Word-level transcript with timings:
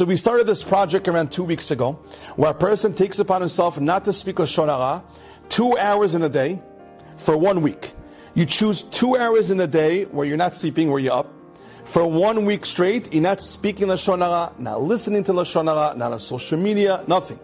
So 0.00 0.06
we 0.06 0.16
started 0.16 0.46
this 0.46 0.64
project 0.64 1.08
around 1.08 1.30
two 1.30 1.44
weeks 1.44 1.70
ago, 1.70 1.98
where 2.36 2.52
a 2.52 2.54
person 2.54 2.94
takes 2.94 3.18
upon 3.18 3.42
himself 3.42 3.78
not 3.78 4.02
to 4.06 4.14
speak 4.14 4.36
Lashon 4.36 4.68
Hara 4.68 5.04
two 5.50 5.76
hours 5.76 6.14
in 6.14 6.22
a 6.22 6.28
day 6.30 6.62
for 7.18 7.36
one 7.36 7.60
week. 7.60 7.92
You 8.32 8.46
choose 8.46 8.82
two 8.82 9.18
hours 9.18 9.50
in 9.50 9.60
a 9.60 9.66
day 9.66 10.04
where 10.06 10.26
you're 10.26 10.38
not 10.38 10.54
sleeping, 10.54 10.90
where 10.90 11.00
you're 11.00 11.12
up. 11.12 11.30
For 11.84 12.10
one 12.10 12.46
week 12.46 12.64
straight, 12.64 13.12
you're 13.12 13.22
not 13.22 13.42
speaking 13.42 13.88
Lashon 13.88 14.20
Hara, 14.20 14.54
not 14.58 14.80
listening 14.80 15.22
to 15.24 15.34
Lashon 15.34 15.66
Hara, 15.66 15.94
not 15.94 16.14
on 16.14 16.18
social 16.18 16.58
media, 16.58 17.04
nothing. 17.06 17.38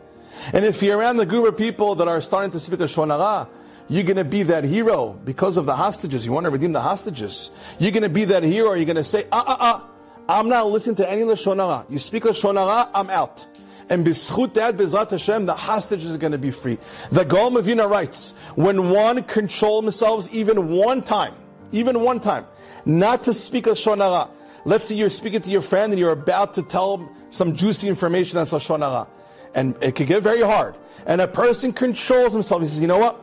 And 0.54 0.64
if 0.64 0.82
you're 0.82 0.96
around 0.96 1.18
the 1.18 1.26
group 1.26 1.46
of 1.46 1.58
people 1.58 1.94
that 1.96 2.08
are 2.08 2.22
starting 2.22 2.52
to 2.52 2.58
speak 2.58 2.80
Lashon 2.80 3.08
Hara, 3.08 3.50
you're 3.90 4.04
going 4.04 4.16
to 4.16 4.24
be 4.24 4.44
that 4.44 4.64
hero 4.64 5.12
because 5.26 5.58
of 5.58 5.66
the 5.66 5.76
hostages. 5.76 6.24
You 6.24 6.32
want 6.32 6.44
to 6.44 6.50
redeem 6.50 6.72
the 6.72 6.80
hostages. 6.80 7.50
You're 7.78 7.92
going 7.92 8.02
to 8.02 8.08
be 8.08 8.24
that 8.24 8.44
hero. 8.44 8.72
You're 8.72 8.86
going 8.86 8.96
to 8.96 9.04
say, 9.04 9.26
ah, 9.30 9.44
ah, 9.46 9.56
ah, 9.60 9.85
I'm 10.28 10.48
not 10.48 10.66
listening 10.68 10.96
to 10.96 11.10
any 11.10 11.22
Lashon 11.22 11.56
Hara. 11.56 11.86
You 11.88 11.98
speak 11.98 12.24
Lashon 12.24 12.56
Hara, 12.56 12.90
I'm 12.94 13.10
out. 13.10 13.46
And 13.88 14.04
b'schut 14.04 14.54
that, 14.54 14.76
b'zrat 14.76 15.10
Hashem, 15.10 15.46
the 15.46 15.54
hostages 15.54 16.14
are 16.14 16.18
going 16.18 16.32
to 16.32 16.38
be 16.38 16.50
free. 16.50 16.78
The 17.12 17.24
Gaon 17.24 17.54
MiVilna 17.54 17.88
writes, 17.88 18.32
when 18.56 18.90
one 18.90 19.22
control 19.22 19.82
themselves 19.82 20.28
even 20.30 20.70
one 20.70 21.02
time, 21.02 21.34
even 21.70 22.00
one 22.00 22.18
time, 22.18 22.46
not 22.84 23.22
to 23.24 23.34
speak 23.34 23.64
Lashon 23.66 23.98
Hara. 23.98 24.28
Let's 24.64 24.88
say 24.88 24.96
you're 24.96 25.10
speaking 25.10 25.42
to 25.42 25.50
your 25.50 25.62
friend 25.62 25.92
and 25.92 26.00
you're 26.00 26.10
about 26.10 26.54
to 26.54 26.62
tell 26.62 26.96
him 26.96 27.08
some 27.30 27.54
juicy 27.54 27.86
information 27.86 28.36
that's 28.38 28.52
Lashon 28.52 28.80
Hara. 28.80 29.06
And 29.54 29.76
it 29.80 29.94
could 29.94 30.08
get 30.08 30.24
very 30.24 30.42
hard. 30.42 30.74
And 31.06 31.20
a 31.20 31.28
person 31.28 31.72
controls 31.72 32.32
himself. 32.32 32.62
He 32.62 32.66
says, 32.66 32.80
you 32.80 32.88
know 32.88 32.98
what? 32.98 33.20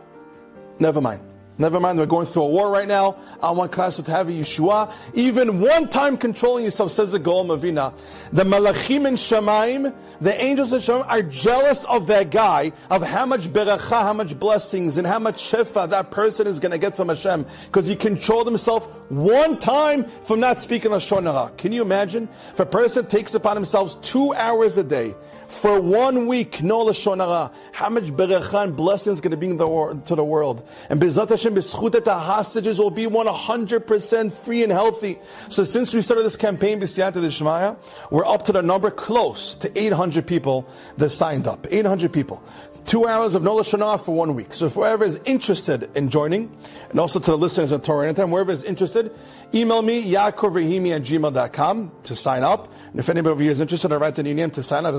Never 0.79 1.01
mind. 1.01 1.21
Never 1.57 1.79
mind, 1.79 1.99
we're 1.99 2.07
going 2.07 2.25
through 2.25 2.43
a 2.43 2.49
war 2.49 2.71
right 2.71 2.87
now. 2.87 3.15
I 3.41 3.51
want 3.51 3.71
class 3.71 3.97
to 3.97 4.11
have 4.11 4.27
a 4.27 4.31
Yeshua. 4.31 4.91
Even 5.13 5.59
one 5.59 5.87
time 5.87 6.17
controlling 6.17 6.65
yourself, 6.65 6.91
says 6.91 7.11
the 7.11 7.19
Gaon 7.19 7.47
MiVilna. 7.47 7.93
The 8.31 8.43
Malachim 8.43 9.07
and 9.07 9.17
Shemaim, 9.17 9.93
the 10.19 10.43
angels 10.43 10.73
of 10.73 10.81
Shemaim, 10.81 11.07
are 11.07 11.21
jealous 11.21 11.83
of 11.85 12.07
that 12.07 12.31
guy, 12.31 12.71
of 12.89 13.03
how 13.03 13.27
much 13.27 13.49
beracha, 13.49 14.01
how 14.01 14.13
much 14.13 14.39
blessings, 14.39 14.97
and 14.97 15.05
how 15.05 15.19
much 15.19 15.35
shefa 15.35 15.87
that 15.91 16.09
person 16.09 16.47
is 16.47 16.59
going 16.59 16.71
to 16.71 16.79
get 16.79 16.97
from 16.97 17.09
Hashem, 17.09 17.45
because 17.65 17.85
he 17.85 17.95
controlled 17.95 18.47
himself 18.47 18.87
one 19.11 19.59
time 19.59 20.05
from 20.05 20.39
not 20.39 20.59
speaking 20.59 20.89
Lashon 20.89 21.31
Hara. 21.31 21.51
Can 21.57 21.71
you 21.71 21.83
imagine? 21.83 22.27
If 22.49 22.59
a 22.59 22.65
person 22.65 23.05
takes 23.05 23.35
upon 23.35 23.57
himself 23.57 24.01
two 24.01 24.33
hours 24.33 24.79
a 24.79 24.83
day, 24.83 25.13
for 25.49 25.79
one 25.79 26.25
week, 26.25 26.63
no 26.63 26.83
Lashon 26.85 27.17
Hara, 27.17 27.51
how 27.73 27.89
much 27.89 28.05
beracha 28.05 28.63
and 28.63 28.75
blessings 28.75 29.17
is 29.17 29.21
going 29.21 29.31
to 29.31 29.37
be 29.37 29.51
the, 29.51 30.01
to 30.05 30.15
the 30.15 30.23
world. 30.23 30.67
And 30.89 30.99
Bezat 30.99 31.42
Hashem, 31.43 31.55
B'schut 31.55 32.05
the 32.05 32.17
hostages 32.17 32.79
will 32.79 32.89
be 32.89 33.05
100% 33.05 34.31
free 34.31 34.63
and 34.63 34.71
healthy. 34.71 35.19
So 35.49 35.65
since 35.65 35.93
we 35.93 36.01
started 36.01 36.23
this 36.23 36.37
campaign, 36.37 36.79
we're 36.79 38.25
up 38.25 38.45
to 38.45 38.51
the 38.53 38.61
number 38.61 38.89
close 38.89 39.53
to 39.55 39.77
800 39.77 40.25
people 40.25 40.67
that 40.97 41.09
signed 41.09 41.45
up. 41.47 41.67
800 41.69 42.13
people. 42.13 42.41
Two 42.85 43.07
hours 43.07 43.35
of 43.35 43.43
no 43.43 43.55
Lashon 43.55 43.79
Hara 43.79 43.97
for 43.97 44.13
one 44.13 44.35
week. 44.35 44.53
So 44.53 44.65
if 44.67 44.73
whoever 44.73 45.05
is 45.05 45.19
interested 45.25 45.89
in 45.95 46.09
joining, 46.09 46.51
and 46.89 46.99
also 46.99 47.19
to 47.19 47.31
the 47.31 47.37
listeners 47.37 47.71
of 47.71 47.81
Torah 47.83 48.07
Anytime, 48.07 48.29
whoever 48.29 48.51
is 48.51 48.63
interested, 48.63 49.11
email 49.53 49.81
me, 49.81 50.03
yaakovrahimi 50.03 50.93
at 50.93 51.03
gmail.com 51.03 51.91
to 52.03 52.15
sign 52.15 52.43
up. 52.43 52.73
And 52.91 52.99
if 52.99 53.07
anybody 53.09 53.31
over 53.31 53.41
here 53.41 53.51
is 53.51 53.61
interested, 53.61 53.91
I 53.93 53.95
write 53.97 54.19
an 54.19 54.27
email 54.27 54.49
to 54.49 54.63
sign 54.63 54.85
up. 54.85 54.93